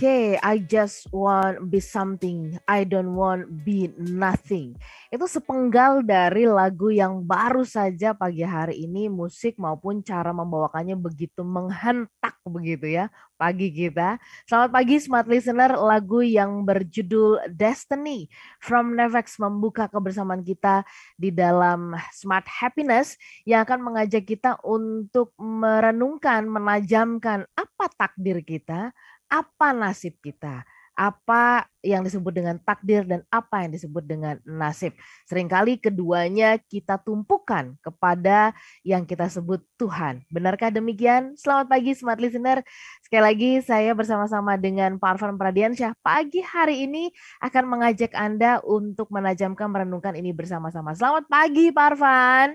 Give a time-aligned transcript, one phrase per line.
[0.00, 2.56] Oke, I just want be something.
[2.64, 4.80] I don't want be nothing.
[5.12, 11.44] Itu sepenggal dari lagu yang baru saja pagi hari ini musik maupun cara membawakannya begitu
[11.44, 14.16] menghentak begitu ya pagi kita.
[14.48, 20.80] Selamat pagi smart listener, lagu yang berjudul Destiny from Nevex membuka kebersamaan kita
[21.20, 28.96] di dalam Smart Happiness yang akan mengajak kita untuk merenungkan, menajamkan apa takdir kita,
[29.30, 30.66] apa nasib kita,
[30.98, 34.92] apa yang disebut dengan takdir dan apa yang disebut dengan nasib.
[35.30, 38.52] Seringkali keduanya kita tumpukan kepada
[38.84, 40.20] yang kita sebut Tuhan.
[40.28, 41.38] Benarkah demikian?
[41.40, 42.60] Selamat pagi Smart Listener.
[43.00, 47.08] Sekali lagi saya bersama-sama dengan Pak Arfan Pradiansyah pagi hari ini
[47.40, 50.92] akan mengajak Anda untuk menajamkan merenungkan ini bersama-sama.
[50.92, 52.48] Selamat pagi Pak Arfan.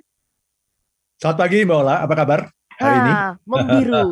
[1.18, 2.40] Selamat pagi Mbak Ola, apa kabar
[2.78, 3.12] hari ini?
[3.16, 4.05] Ah, membiru.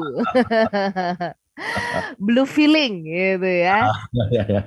[2.25, 3.89] blue feeling gitu ya.
[3.89, 3.99] Ah,
[4.31, 4.63] ya, ya.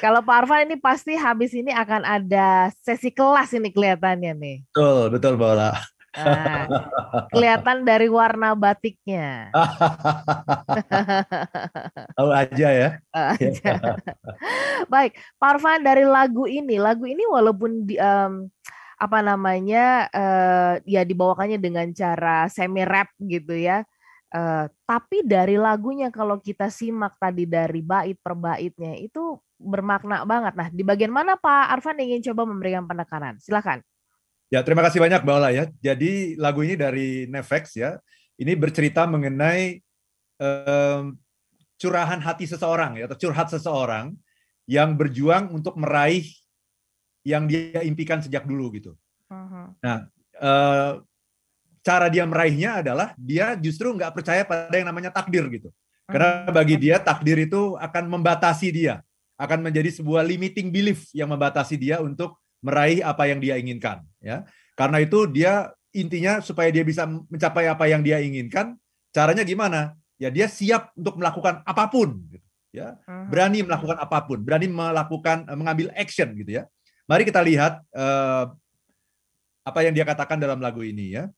[0.00, 4.56] Kalau Pak Arfan ini pasti habis ini akan ada sesi kelas ini kelihatannya nih.
[4.70, 5.74] Betul, betul Bola.
[6.14, 6.70] Nah,
[7.34, 9.50] kelihatan dari warna batiknya.
[12.16, 12.88] Tahu aja ya.
[13.10, 13.98] Aja.
[14.92, 18.46] Baik, Pak Arfan dari lagu ini, lagu ini walaupun di, um,
[18.94, 23.82] apa namanya uh, ya dibawakannya dengan cara semi rap gitu ya
[24.34, 30.58] Uh, tapi dari lagunya kalau kita simak tadi dari bait per baitnya itu bermakna banget.
[30.58, 33.38] Nah, di bagian mana Pak Arfan ingin coba memberikan penekanan?
[33.38, 33.78] Silakan.
[34.50, 35.70] Ya, terima kasih banyak Mbak Ola ya.
[35.78, 37.94] Jadi lagu ini dari Nevex ya.
[38.34, 39.78] Ini bercerita mengenai
[40.42, 41.14] um,
[41.78, 44.18] curahan hati seseorang ya, atau curhat seseorang
[44.66, 46.26] yang berjuang untuk meraih
[47.22, 48.92] yang dia impikan sejak dulu gitu.
[49.30, 49.66] Uh -huh.
[49.78, 49.98] Nah,
[50.42, 50.92] uh,
[51.84, 55.68] cara dia meraihnya adalah dia justru nggak percaya pada yang namanya takdir gitu.
[56.08, 56.56] Karena hmm.
[56.56, 59.04] bagi dia takdir itu akan membatasi dia,
[59.36, 64.00] akan menjadi sebuah limiting belief yang membatasi dia untuk meraih apa yang dia inginkan.
[64.20, 68.76] Ya, karena itu dia intinya supaya dia bisa mencapai apa yang dia inginkan,
[69.12, 69.96] caranya gimana?
[70.20, 73.28] Ya dia siap untuk melakukan apa pun, gitu, ya hmm.
[73.28, 76.64] berani melakukan apa pun, berani melakukan mengambil action gitu ya.
[77.04, 78.52] Mari kita lihat uh,
[79.64, 81.28] apa yang dia katakan dalam lagu ini ya.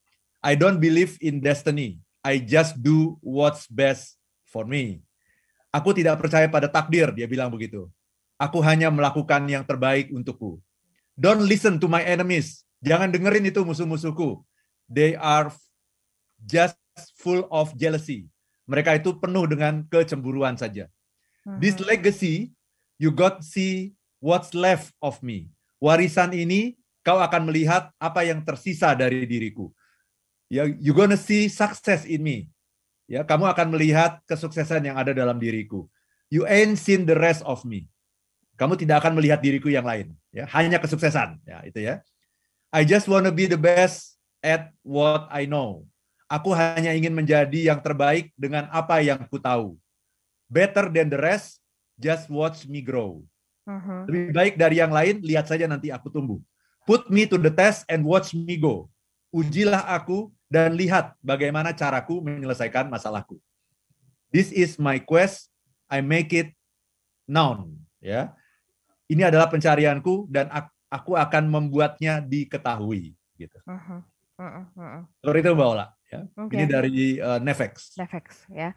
[0.46, 1.98] I don't believe in destiny.
[2.22, 4.14] I just do what's best
[4.46, 5.02] for me.
[5.74, 7.90] Aku tidak percaya pada takdir, dia bilang begitu.
[8.38, 10.62] Aku hanya melakukan yang terbaik untukku.
[11.18, 12.62] Don't listen to my enemies.
[12.78, 14.46] Jangan dengerin itu musuh-musuhku.
[14.86, 15.50] They are
[16.46, 16.78] just
[17.18, 18.30] full of jealousy.
[18.70, 20.86] Mereka itu penuh dengan kecemburuan saja.
[21.42, 21.58] Hmm.
[21.58, 22.54] This legacy,
[23.02, 25.50] you got see what's left of me.
[25.82, 29.74] Warisan ini, kau akan melihat apa yang tersisa dari diriku
[30.46, 32.38] ya you gonna see success in me.
[33.06, 35.86] Ya, kamu akan melihat kesuksesan yang ada dalam diriku.
[36.26, 37.86] You ain't seen the rest of me.
[38.58, 42.02] Kamu tidak akan melihat diriku yang lain, ya, hanya kesuksesan, ya, itu ya.
[42.74, 45.86] I just wanna be the best at what I know.
[46.26, 49.78] Aku hanya ingin menjadi yang terbaik dengan apa yang ku tahu.
[50.50, 51.62] Better than the rest,
[51.94, 53.22] just watch me grow.
[53.66, 54.02] Uh-huh.
[54.10, 56.42] Lebih baik dari yang lain, lihat saja nanti aku tumbuh.
[56.86, 58.90] Put me to the test and watch me go.
[59.30, 63.38] Ujilah aku dan lihat bagaimana caraku menyelesaikan masalahku.
[64.30, 65.50] This is my quest,
[65.90, 66.54] I make it
[67.26, 67.78] known.
[68.02, 68.34] Ya,
[69.10, 70.50] ini adalah pencarianku dan
[70.90, 73.14] aku akan membuatnya diketahui.
[73.38, 73.58] Gitu.
[73.66, 74.00] Uh -huh.
[74.36, 75.00] Uh -huh.
[75.22, 75.86] Seperti itu Mbak Ola.
[76.06, 76.20] Ya.
[76.38, 76.54] Okay.
[76.54, 77.98] Ini dari uh, Nevex.
[77.98, 78.70] Nevex ya.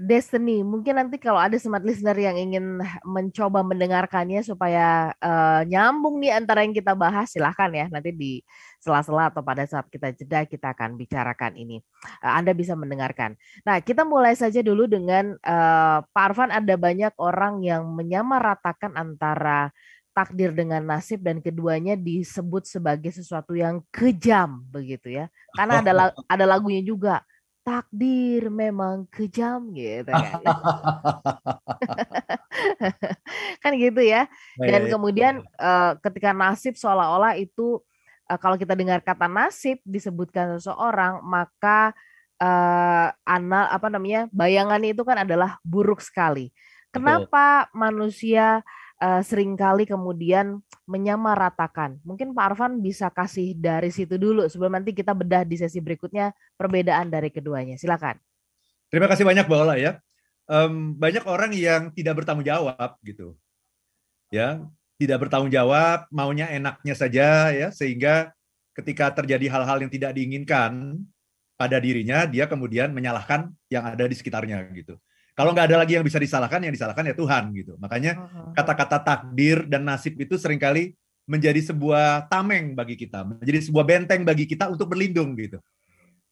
[0.00, 0.64] Destiny.
[0.64, 6.64] Mungkin nanti kalau ada smart listener yang ingin mencoba mendengarkannya supaya uh, nyambung nih antara
[6.64, 7.84] yang kita bahas, silahkan ya.
[7.92, 8.40] Nanti di
[8.80, 11.84] sela-sela atau pada saat kita jeda kita akan bicarakan ini.
[12.24, 13.36] Uh, Anda bisa mendengarkan.
[13.68, 16.48] Nah, kita mulai saja dulu dengan uh, Pak Arfan.
[16.48, 19.68] Ada banyak orang yang menyamaratakan antara
[20.16, 25.28] takdir dengan nasib dan keduanya disebut sebagai sesuatu yang kejam begitu ya.
[25.54, 25.92] Karena ada
[26.34, 27.20] ada lagunya juga
[27.60, 30.40] takdir memang kejam gitu kan.
[33.62, 34.26] kan gitu ya.
[34.56, 37.78] Dan kemudian uh, ketika nasib seolah-olah itu
[38.28, 41.92] uh, kalau kita dengar kata nasib disebutkan seseorang maka
[42.40, 44.26] uh, ana apa namanya?
[44.32, 46.50] bayangannya itu kan adalah buruk sekali.
[46.90, 47.76] Kenapa Betul.
[47.78, 48.46] manusia
[49.00, 51.98] uh, sering kali kemudian menyamaratakan.
[52.04, 56.36] Mungkin Pak Arfan bisa kasih dari situ dulu sebelum nanti kita bedah di sesi berikutnya
[56.54, 57.80] perbedaan dari keduanya.
[57.80, 58.20] Silakan.
[58.92, 59.92] Terima kasih banyak Mbak Ola ya.
[60.50, 63.38] Um, banyak orang yang tidak bertanggung jawab gitu.
[64.30, 64.62] Ya,
[64.98, 68.30] tidak bertanggung jawab, maunya enaknya saja ya sehingga
[68.74, 71.02] ketika terjadi hal-hal yang tidak diinginkan
[71.54, 74.98] pada dirinya, dia kemudian menyalahkan yang ada di sekitarnya gitu.
[75.40, 77.80] Kalau nggak ada lagi yang bisa disalahkan, yang disalahkan ya Tuhan gitu.
[77.80, 80.92] Makanya kata-kata takdir dan nasib itu sering kali
[81.24, 85.56] menjadi sebuah tameng bagi kita, menjadi sebuah benteng bagi kita untuk berlindung gitu.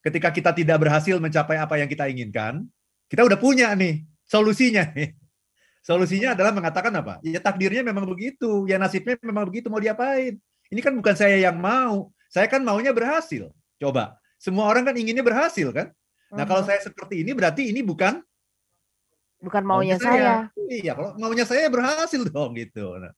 [0.05, 2.69] Ketika kita tidak berhasil mencapai apa yang kita inginkan,
[3.09, 5.17] kita udah punya nih solusinya nih.
[5.89, 7.17] Solusinya adalah mengatakan apa?
[7.25, 10.37] Ya takdirnya memang begitu, ya nasibnya memang begitu, mau diapain?
[10.69, 13.49] Ini kan bukan saya yang mau, saya kan maunya berhasil.
[13.81, 15.89] Coba, semua orang kan inginnya berhasil kan?
[16.29, 18.21] Nah kalau saya seperti ini berarti ini bukan
[19.39, 20.51] bukan maunya saya.
[20.69, 22.99] Iya, kalau maunya saya berhasil dong gitu.
[22.99, 23.13] Nah,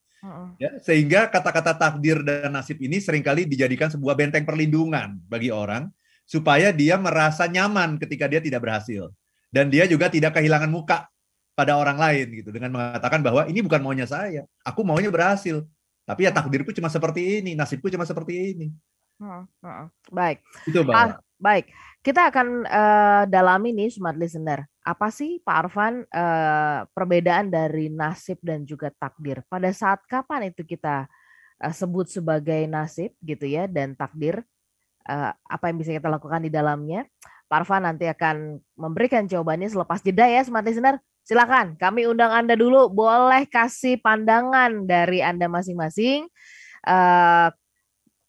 [0.61, 5.89] ya, sehingga kata-kata takdir dan nasib ini sering kali dijadikan sebuah benteng perlindungan bagi orang
[6.29, 9.11] supaya dia merasa nyaman ketika dia tidak berhasil
[9.51, 11.11] dan dia juga tidak kehilangan muka
[11.59, 15.67] pada orang lain gitu dengan mengatakan bahwa ini bukan maunya saya, aku maunya berhasil.
[16.09, 18.67] Tapi ya takdirku cuma seperti ini, nasibku cuma seperti ini.
[19.21, 19.85] Mhm.
[20.11, 20.41] Baik.
[20.65, 20.95] Itu Mbak.
[20.97, 21.69] Ah, baik.
[22.01, 24.65] Kita akan eh, dalami nih smart listener.
[24.81, 29.45] Apa sih Pak Arfan eh, perbedaan dari nasib dan juga takdir?
[29.45, 31.05] Pada saat kapan itu kita
[31.61, 34.41] eh, sebut sebagai nasib gitu ya dan takdir?
[35.05, 37.05] Eh, apa yang bisa kita lakukan di dalamnya?
[37.53, 40.97] Pak Arfan nanti akan memberikan jawabannya selepas jeda ya smart listener.
[41.21, 42.89] Silakan, kami undang Anda dulu.
[42.89, 46.33] Boleh kasih pandangan dari Anda masing-masing.
[46.81, 47.49] Eh,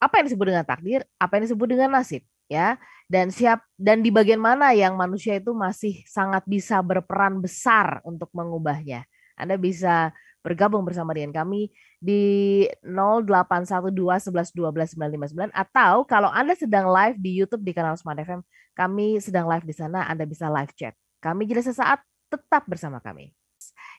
[0.01, 1.07] apa yang disebut dengan takdir?
[1.15, 2.25] Apa yang disebut dengan nasib?
[2.51, 2.75] Ya,
[3.11, 8.31] dan siap dan di bagian mana yang manusia itu masih sangat bisa berperan besar untuk
[8.31, 9.03] mengubahnya.
[9.35, 17.67] Anda bisa bergabung bersama dengan kami di 0812111299 atau kalau Anda sedang live di YouTube
[17.67, 18.47] di kanal Smart FM,
[18.79, 20.95] kami sedang live di sana, Anda bisa live chat.
[21.19, 21.99] Kami jeda sesaat,
[22.31, 23.35] tetap bersama kami.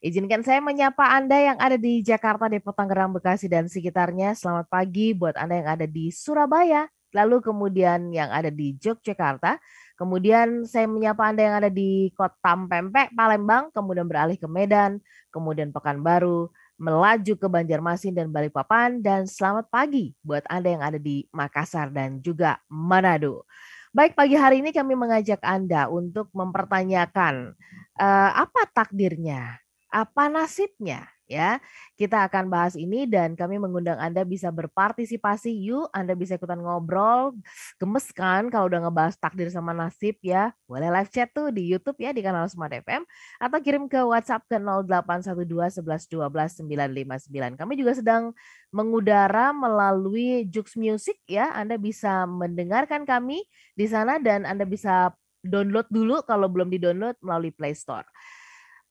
[0.02, 4.34] Izinkan saya menyapa Anda yang ada di Jakarta, Depok, Tangerang, Bekasi, dan sekitarnya.
[4.34, 9.60] Selamat pagi buat Anda yang ada di Surabaya, lalu kemudian yang ada di Yogyakarta.
[9.96, 14.98] Kemudian saya menyapa Anda yang ada di Kota Pempek, Palembang, kemudian beralih ke Medan,
[15.30, 16.50] kemudian Pekanbaru,
[16.80, 22.18] melaju ke Banjarmasin dan Balikpapan, dan selamat pagi buat Anda yang ada di Makassar dan
[22.18, 23.46] juga Manado.
[23.92, 27.54] Baik, pagi hari ini kami mengajak Anda untuk mempertanyakan
[28.00, 29.60] eh, apa takdirnya,
[29.92, 31.56] apa nasibnya ya.
[31.96, 35.48] Kita akan bahas ini dan kami mengundang Anda bisa berpartisipasi.
[35.48, 37.32] Yuk, Anda bisa ikutan ngobrol.
[37.80, 40.52] Gemes kan kalau udah ngebahas takdir sama nasib ya.
[40.68, 43.08] Boleh live chat tuh di YouTube ya di kanal Smart FM
[43.40, 47.56] atau kirim ke WhatsApp ke 0812 11 12 959.
[47.56, 48.36] Kami juga sedang
[48.68, 51.48] mengudara melalui Jux Music ya.
[51.56, 53.40] Anda bisa mendengarkan kami
[53.72, 58.06] di sana dan Anda bisa download dulu kalau belum di-download melalui Play Store.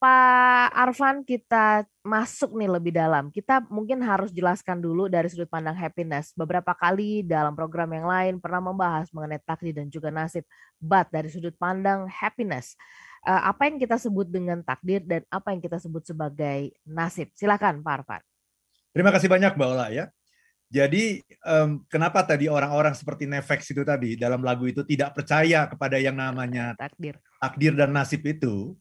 [0.01, 3.29] Pak Arfan kita masuk nih lebih dalam.
[3.29, 6.33] Kita mungkin harus jelaskan dulu dari sudut pandang happiness.
[6.33, 10.41] Beberapa kali dalam program yang lain pernah membahas mengenai takdir dan juga nasib.
[10.81, 12.73] But dari sudut pandang happiness,
[13.29, 17.29] eh, apa yang kita sebut dengan takdir dan apa yang kita sebut sebagai nasib?
[17.37, 18.21] Silakan Pak Arfan.
[18.97, 20.09] Terima kasih banyak Mbak Ola ya.
[20.71, 26.01] Jadi em, kenapa tadi orang-orang seperti Nefex itu tadi dalam lagu itu tidak percaya kepada
[26.01, 27.21] yang namanya Takdir.
[27.37, 28.73] takdir dan nasib itu?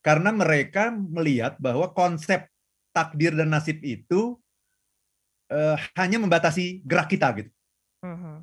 [0.00, 2.48] Karena mereka melihat bahwa konsep
[2.90, 4.40] takdir dan nasib itu
[5.50, 7.50] eh, hanya membatasi gerak kita gitu.
[8.06, 8.34] Mhm.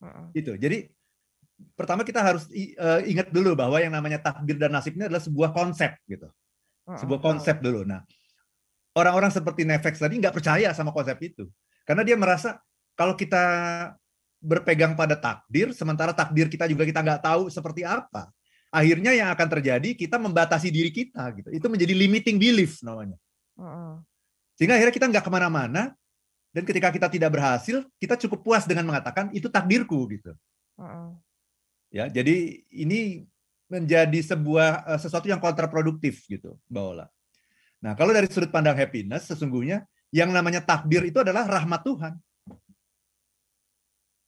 [0.00, 0.24] Mhm.
[0.32, 0.52] Gitu.
[0.58, 0.78] Jadi
[1.74, 5.50] pertama kita harus eh, ingat dulu bahwa yang namanya takdir dan nasib ini adalah sebuah
[5.54, 6.28] konsep gitu.
[6.88, 7.26] Sebuah Mhm.
[7.28, 7.84] konsep dulu.
[7.84, 8.00] Nah,
[8.96, 11.44] orang-orang seperti Nefex tadi nggak percaya sama konsep itu.
[11.84, 12.58] Karena dia merasa
[12.96, 13.44] kalau kita
[14.40, 18.30] berpegang pada takdir, sementara takdir kita juga kita nggak tahu seperti apa.
[18.68, 21.48] Akhirnya yang akan terjadi kita membatasi diri kita gitu.
[21.48, 23.16] Itu menjadi limiting belief namanya.
[24.60, 25.96] Sehingga akhirnya kita nggak ke mana-mana
[26.52, 30.32] dan ketika kita tidak berhasil, kita cukup puas dengan mengatakan itu takdirku gitu.
[31.88, 33.24] Ya, jadi ini
[33.68, 37.06] menjadi sebuah eh, sesuatu yang kontraproduktif gitu, Mbak Ola.
[37.84, 42.14] Nah, kalau dari sudut pandang happiness, sesungguhnya yang namanya takdir itu adalah rahmat Tuhan.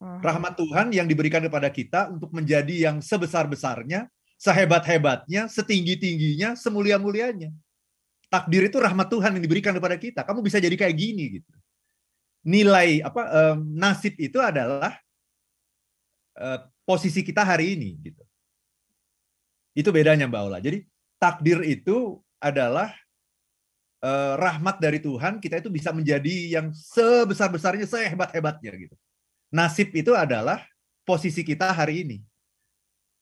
[0.01, 0.21] Mhm.
[0.25, 4.09] Rahmat Tuhan yang diberikan kepada kita untuk menjadi yang sebesar-besarnya,
[4.41, 7.53] sehebat-hebatnya, setinggi-tingginya, semulia-mulianya.
[8.33, 10.25] Takdir itu rahmat Tuhan yang diberikan kepada kita.
[10.25, 11.53] Kamu bisa jadi kayak gini gitu.
[12.49, 14.97] Nilai apa em, nasib itu adalah
[16.41, 18.23] eh, posisi kita hari ini gitu.
[19.77, 20.59] Itu bedanya Mbak Ola.
[20.65, 20.89] Jadi
[21.21, 22.97] takdir itu adalah
[24.01, 28.97] eh, rahmat dari Tuhan, kita itu bisa menjadi yang sebesar-besarnya, sehebat-hebatnya gitu.
[29.53, 30.65] Nasib itu adalah
[31.05, 32.19] posisi kita hari ini.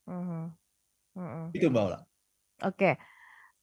[0.06, 0.67] Mhm.
[1.18, 1.44] Mhm.
[1.50, 1.98] Itu Mbak Ola.
[2.62, 2.98] Oke,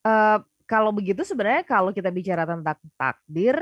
[0.05, 0.38] Eh,
[0.69, 3.57] kalau begitu sebenarnya kalau kita bicara tentang takdir,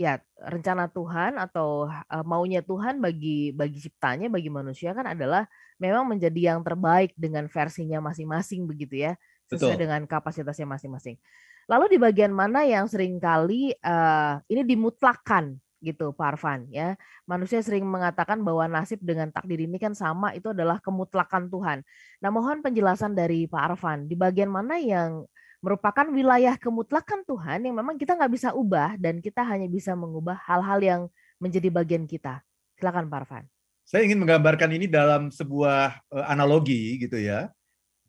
[0.00, 5.44] ya rencana Tuhan atau eh, maunya Tuhan bagi bagi ciptanya, bagi manusia kan adalah
[5.76, 9.14] memang menjadi yang terbaik dengan versinya masing-masing begitu ya.
[9.52, 9.82] sesuai Betul.
[9.84, 11.20] dengan kapasitasnya masing-masing.
[11.68, 16.94] Lalu di bagian mana yang sering kali uh, ini dimutlakan gitu Pak Arfan ya.
[17.26, 21.82] Manusia sering mengatakan bahwa nasib dengan takdir ini kan sama itu adalah kemutlakan Tuhan.
[22.22, 25.26] Nah, mohon penjelasan dari Pak Arfan di bagian mana yang
[25.62, 30.38] merupakan wilayah kemutlakan Tuhan yang memang kita nggak bisa ubah dan kita hanya bisa mengubah
[30.46, 31.00] hal-hal yang
[31.42, 32.40] menjadi bagian kita.
[32.78, 33.44] Silakan Pak Arfan.
[33.82, 37.50] Saya ingin menggambarkan ini dalam sebuah uh, analogi gitu ya.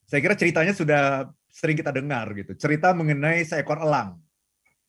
[0.05, 2.53] Saya kira ceritanya sudah sering kita dengar gitu.
[2.53, 4.21] Cerita mengenai seekor elang.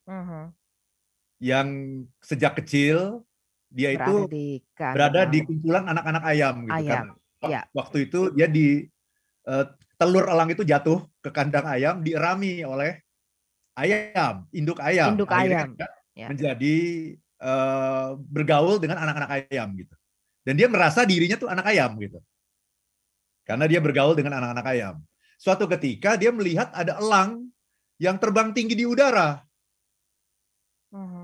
[0.04, 0.28] Uh Mhm.
[0.28, 0.63] -huh
[1.42, 1.68] yang
[2.22, 3.26] sejak kecil
[3.74, 4.46] dia berada itu di
[4.78, 7.04] berada di kumpulan anak-anak ayam gitu ayam.
[7.42, 7.50] kan.
[7.50, 7.60] Ya.
[7.74, 8.86] Waktu itu dia di
[9.50, 9.66] uh,
[9.98, 13.02] telur elang itu jatuh ke kandang ayam dierami oleh
[13.74, 15.18] ayam, induk ayam.
[15.18, 15.90] Induk Akhirnya ayam.
[16.14, 16.26] Ya.
[16.30, 16.76] Menjadi
[17.42, 19.94] uh, bergaul dengan anak-anak ayam gitu.
[20.46, 22.22] Dan dia merasa dirinya tuh anak ayam gitu.
[23.44, 24.96] Karena dia bergaul dengan anak-anak ayam.
[25.36, 27.50] Suatu ketika dia melihat ada elang
[28.00, 29.42] yang terbang tinggi di udara.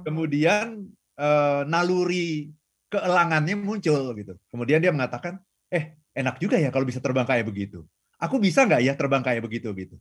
[0.02, 2.50] Kemudian uh, naluri
[2.90, 4.34] keelangannya muncul gitu.
[4.50, 5.38] Kemudian dia mengatakan,
[5.70, 7.86] eh enak juga ya kalau bisa terbang kayak begitu.
[8.18, 9.96] Aku bisa nggak ya terbang kayak begitu gitu.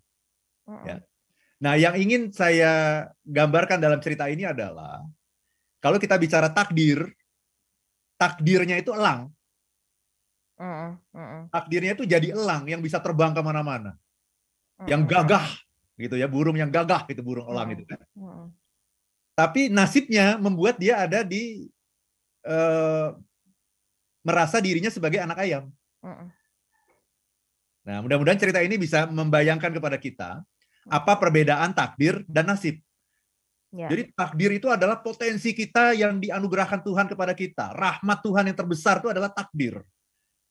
[0.66, 0.86] Mhm.
[0.90, 0.96] Ya.
[1.60, 5.04] Nah, yang ingin saya gambarkan dalam cerita ini adalah
[5.84, 7.04] kalau kita bicara takdir,
[8.16, 9.28] takdirnya itu elang.
[11.52, 13.96] Takdirnya itu jadi elang yang bisa terbang ke mana-mana,
[14.88, 15.48] yang gagah
[16.00, 18.00] gitu ya, burung yang gagah itu burung elang itu kan.
[19.40, 21.72] Tapi nasibnya membuat dia ada di
[22.44, 23.08] eh,
[24.20, 25.72] merasa dirinya sebagai anak ayam.
[26.04, 26.28] Mhm.
[27.88, 30.44] Nah, mudah-mudahan cerita ini bisa membayangkan kepada kita
[30.92, 32.84] apa perbedaan takdir dan nasib.
[33.72, 33.88] Ya.
[33.88, 37.72] Jadi takdir itu adalah potensi kita yang dianugerahkan Tuhan kepada kita.
[37.72, 39.80] Rahmat Tuhan yang terbesar itu adalah takdir.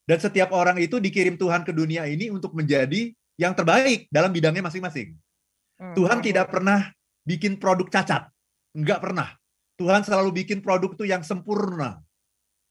[0.09, 4.65] Dan setiap orang itu dikirim Tuhan ke dunia ini untuk menjadi yang terbaik dalam bidangnya
[4.65, 5.13] masing-masing.
[5.77, 5.95] Mhm.
[5.99, 6.89] Tuhan tidak pernah
[7.29, 8.33] bikin produk cacat.
[8.79, 9.35] Enggak pernah.
[9.79, 11.99] Tuhan selalu bikin produk itu yang sempurna.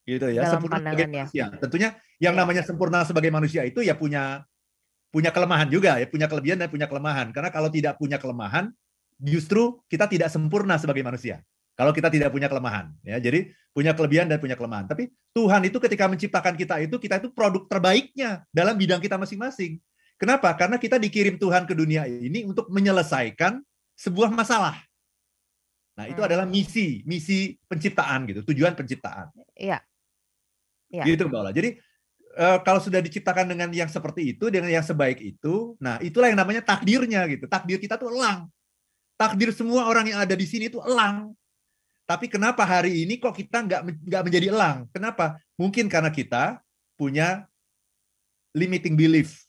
[0.07, 1.23] Gitu ya, Dalam sempurna sebagai pandangannya.
[1.27, 1.45] manusia.
[1.59, 1.89] Tentunya
[2.23, 2.39] yang Ya.
[2.39, 4.47] namanya sempurna sebagai manusia itu ya punya
[5.11, 7.31] punya kelemahan juga ya, punya kelebihan dan punya kelemahan.
[7.35, 8.71] Karena kalau tidak punya kelemahan,
[9.19, 11.43] justru kita tidak sempurna sebagai manusia.
[11.77, 13.21] Kalau kita tidak punya kelemahan, ya.
[13.21, 14.89] Jadi punya kelebihan dan punya kelemahan.
[14.89, 19.77] Tapi Tuhan itu ketika menciptakan kita itu, kita itu produk terbaiknya dalam bidang kita masing-masing.
[20.17, 20.49] Kenapa?
[20.57, 23.61] Karena kita dikirim Tuhan ke dunia ini untuk menyelesaikan
[23.93, 24.86] sebuah masalah.
[25.97, 26.29] Nah, itu Hmm.
[26.29, 29.33] adalah misi, misi penciptaan gitu, tujuan penciptaan.
[29.57, 29.81] Iya.
[30.93, 31.03] Iya.
[31.03, 31.51] Gitu, Mbak Ola.
[31.51, 31.81] Jadi
[32.37, 36.37] eh, kalau sudah diciptakan dengan yang seperti itu, dengan yang sebaik itu, nah itulah yang
[36.37, 37.49] namanya takdirnya gitu.
[37.49, 38.45] Takdir kita tuh elang.
[39.17, 41.33] Takdir semua orang yang ada di sini itu elang.
[42.05, 44.85] Tapi kenapa hari ini kok kita nggak nggak menjadi elang?
[44.93, 45.41] Kenapa?
[45.57, 46.61] Mungkin karena kita
[46.93, 47.49] punya
[48.53, 49.41] limiting belief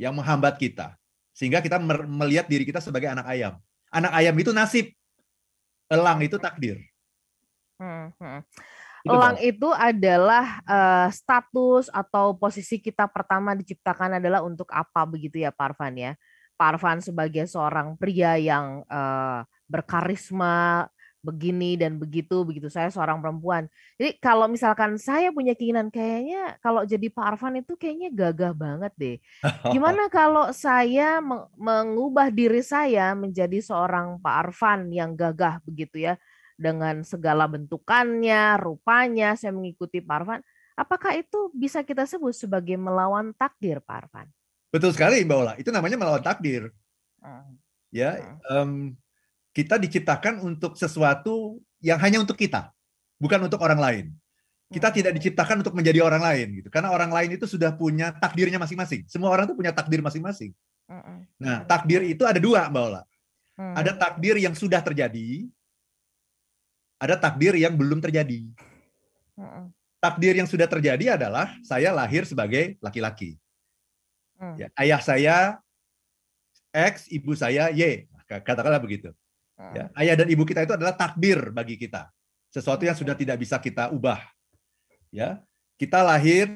[0.00, 0.96] yang menghambat kita,
[1.36, 1.76] sehingga kita
[2.08, 3.60] melihat diri kita sebagai anak ayam.
[3.92, 4.96] Anak ayam itu nasib,
[5.90, 6.78] elang itu takdir.
[7.82, 8.46] Mhm.
[9.00, 15.40] Itu, Elang itu adalah eh, status atau posisi kita pertama diciptakan adalah untuk apa begitu
[15.40, 16.12] ya Pak Arfan ya.
[16.60, 20.84] Pak Arfan sebagai seorang pria yang eh, berkarisma
[21.20, 23.68] begini dan begitu begitu saya seorang perempuan.
[24.00, 28.92] Jadi kalau misalkan saya punya keinginan kayaknya kalau jadi Pak Arfan itu kayaknya gagah banget
[28.96, 29.16] deh.
[29.76, 36.16] Gimana kalau saya meng- mengubah diri saya menjadi seorang Pak Arfan yang gagah begitu ya
[36.60, 40.40] dengan segala bentukannya, rupanya saya mengikuti Pak Arfan.
[40.76, 44.28] Apakah itu bisa kita sebut sebagai melawan takdir Pak Arfan?
[44.70, 46.72] Betul sekali Mbak Ola, itu namanya melawan takdir.
[47.90, 48.94] ya em,
[49.60, 52.72] kita diciptakan untuk sesuatu yang hanya untuk kita
[53.20, 54.06] bukan untuk orang lain
[54.72, 54.96] kita Hmm.
[54.96, 59.04] tidak diciptakan untuk menjadi orang lain gitu karena orang lain itu sudah punya takdirnya masing-masing
[59.04, 60.56] semua orang itu punya takdir masing-masing
[61.36, 63.02] nah takdir itu ada dua mbak Ola
[63.60, 63.76] Hmm.
[63.76, 65.44] ada takdir yang sudah terjadi
[66.96, 68.48] ada takdir yang belum terjadi
[69.36, 69.68] Hmm.
[70.00, 73.36] takdir yang sudah terjadi adalah saya lahir sebagai laki-laki
[74.40, 74.56] Hmm.
[74.56, 75.36] ya, ayah saya
[76.72, 79.18] X ibu saya Y katakanlah begitu Hmm.
[79.60, 82.08] Ya, ayah dan ibu kita itu adalah takdir bagi kita.
[82.48, 84.24] Sesuatu yang sudah tidak bisa kita ubah.
[85.12, 85.44] Ya.
[85.76, 86.48] Kita lahir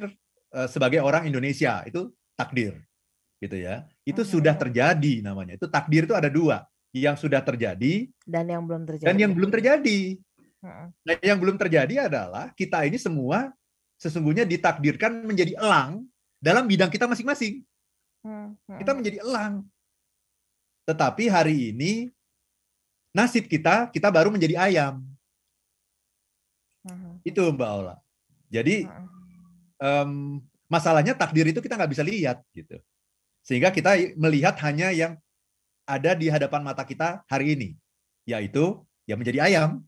[0.53, 2.81] eh, sebagai orang Indonesia, itu takdir.
[3.39, 3.85] Gitu ya.
[4.09, 5.61] Itu sudah terjadi namanya.
[5.61, 9.07] Itu takdir itu ada dua, yang sudah terjadi Dan yang belum terjadi.
[9.11, 10.01] dan yang belum terjadi.
[10.65, 13.53] Nah, yang belum terjadi adalah kita ini semua
[14.01, 16.07] sesungguhnya ditakdirkan menjadi elang
[16.39, 17.67] dalam bidang kita masing-masing.
[18.23, 18.57] Hmm.
[18.65, 18.79] Hmm.
[18.81, 19.67] Kita menjadi elang.
[20.89, 22.14] Tetapi hari ini
[23.15, 25.07] nasib kita kita baru menjadi ayam.
[26.85, 27.23] Hmm.
[27.23, 27.97] Itu Mbak Ola.
[28.51, 29.09] Jadi Hmm.
[29.81, 30.11] em,
[30.69, 32.77] masalahnya takdir itu kita nggak bisa lihat gitu.
[33.47, 35.17] Sehingga kita melihat hanya yang
[35.85, 37.69] ada di hadapan mata kita hari ini,
[38.25, 39.85] yaitu ya menjadi ayam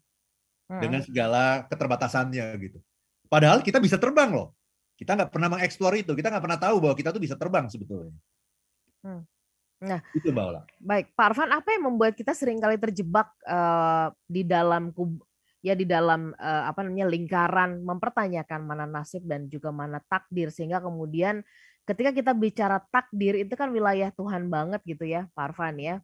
[0.69, 0.81] hmm.
[0.81, 2.79] dengan segala keterbatasannya gitu.
[3.27, 4.55] Padahal kita bisa terbang loh.
[4.97, 6.13] Kita nggak pernah mengeksplor itu.
[6.17, 8.17] Kita nggak pernah tahu bahwa kita tuh bisa terbang sebetulnya.
[9.05, 9.25] Hmm.
[9.85, 10.63] Nah, itu Mbak Ola.
[10.81, 15.21] Baik, Pak Arfan, apa yang membuat kita sering kali terjebak uh, di dalam kub,
[15.61, 20.81] ya di dalam uh, apa namanya lingkaran mempertanyakan mana nasib dan juga mana takdir sehingga
[20.81, 21.45] kemudian
[21.85, 26.01] ketika kita bicara takdir itu kan wilayah Tuhan banget gitu ya, Pak Arfan ya.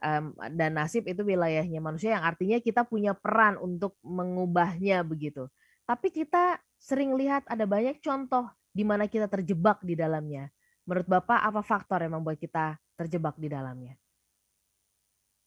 [0.00, 5.44] Um, dan nasib itu wilayahnya manusia yang artinya kita punya peran untuk mengubahnya begitu.
[5.84, 10.48] Tapi kita sering lihat ada banyak contoh di mana kita terjebak di dalamnya.
[10.88, 13.96] Menurut Bapak apa faktor yang membuat kita terjebak di dalamnya?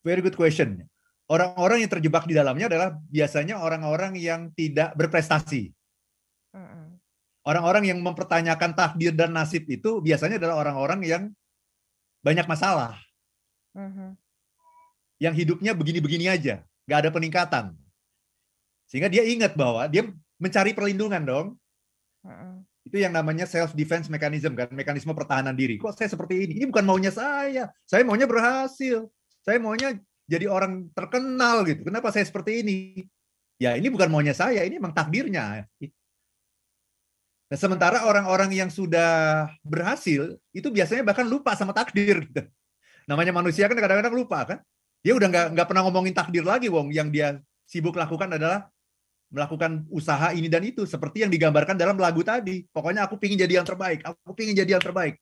[0.01, 0.81] Very good question.
[1.29, 5.71] Orang-orang yang terjebak di dalamnya adalah biasanya orang-orang yang tidak berprestasi.
[7.43, 11.23] Orang-orang yang mempertanyakan takdir dan nasib itu biasanya adalah orang-orang yang
[12.23, 12.95] banyak masalah.
[13.75, 14.15] Uh-huh.
[15.19, 17.65] Yang hidupnya begini-begini aja, nggak ada peningkatan.
[18.87, 20.07] Sehingga dia ingat bahwa dia
[20.39, 21.47] mencari perlindungan dong.
[22.23, 22.63] Uh-uh.
[22.83, 25.79] Itu yang namanya self defense mechanism kan, mekanisme pertahanan diri.
[25.79, 26.53] Kok saya seperti ini?
[26.59, 27.71] Ini bukan maunya saya.
[27.87, 29.07] Saya maunya berhasil.
[29.39, 29.95] Saya maunya
[30.27, 31.87] jadi orang terkenal gitu.
[31.87, 32.77] Kenapa saya seperti ini?
[33.61, 35.63] Ya ini bukan maunya saya, ini memang takdirnya.
[37.47, 42.25] Nah, sementara orang-orang yang sudah berhasil itu biasanya bahkan lupa sama takdir.
[42.25, 42.43] Gitu.
[43.05, 44.59] Namanya manusia kan kadang-kadang lupa kan.
[45.05, 46.89] Dia udah nggak nggak pernah ngomongin takdir lagi, wong.
[46.89, 47.27] Yang dia
[47.69, 48.72] sibuk lakukan adalah
[49.33, 52.61] melakukan usaha ini dan itu seperti yang digambarkan dalam lagu tadi.
[52.69, 55.17] Pokoknya aku pingin jadi yang terbaik, aku pingin jadi yang terbaik.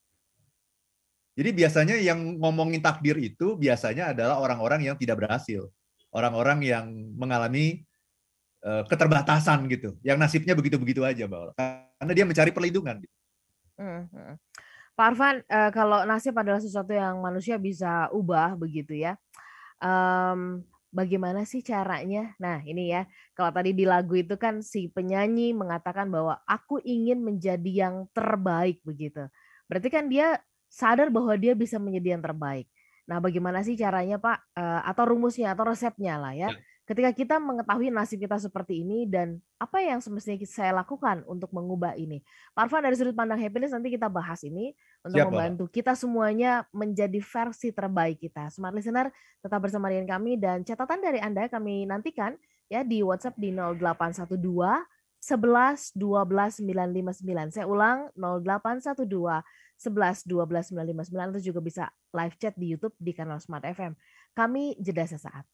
[1.32, 5.72] Jadi biasanya yang ngomongin takdir itu biasanya adalah orang-orang yang tidak berhasil,
[6.12, 6.84] orang-orang yang
[7.16, 7.88] mengalami
[8.68, 11.56] uh, keterbatasan gitu, yang nasibnya begitu-begitu aja, Mbak
[11.96, 13.00] Karena dia mencari perlindungan.
[13.00, 13.16] Gitu.
[13.80, 14.36] Hmm.
[14.92, 19.16] Pak Arfan, uh, kalau nasib adalah sesuatu yang manusia bisa ubah begitu ya.
[19.80, 20.60] Um,
[20.92, 22.36] bagaimana sih caranya?
[22.38, 27.24] Nah, ini ya, kalau tadi di lagu itu kan si penyanyi mengatakan bahwa aku ingin
[27.24, 29.26] menjadi yang terbaik begitu.
[29.66, 32.68] Berarti kan dia sadar bahwa dia bisa menjadi yang terbaik.
[33.08, 34.54] Nah, bagaimana sih caranya, Pak?
[34.54, 36.54] Uh, atau rumusnya atau resepnya lah ya.
[36.92, 41.96] Ketika kita mengetahui nasib kita seperti ini dan apa yang semestinya saya lakukan untuk mengubah
[41.96, 42.20] ini.
[42.52, 46.68] Pak Arfan dari sudut pandang happiness nanti kita bahas ini untuk Siap, membantu kita semuanya
[46.68, 48.52] menjadi versi terbaik kita.
[48.52, 49.08] Smart listener
[49.40, 52.36] tetap bersama dengan kami dan catatan dari Anda kami nantikan
[52.68, 57.56] ya di WhatsApp di 0812 11 12 959.
[57.56, 59.00] Saya ulang 0812
[59.80, 63.96] 11 12 959 itu juga bisa live chat di YouTube di kanal Smart FM.
[64.36, 65.48] Kami jeda sesaat.